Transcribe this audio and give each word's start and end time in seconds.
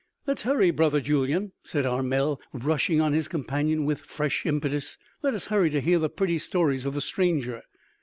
"Let's 0.25 0.41
hurry, 0.41 0.71
brother 0.71 0.99
Julyan!" 0.99 1.51
said 1.63 1.85
Armel 1.85 2.41
rushing 2.53 2.99
on 2.99 3.13
his 3.13 3.27
companion 3.27 3.85
with 3.85 4.01
fresh 4.01 4.47
impetus. 4.47 4.97
"Let 5.21 5.35
us 5.35 5.45
hurry 5.45 5.69
to 5.69 5.79
hear 5.79 5.99
the 5.99 6.09
pretty 6.09 6.39
stories 6.39 6.87
of 6.87 6.95
the 6.95 7.01
stranger." 7.01 7.61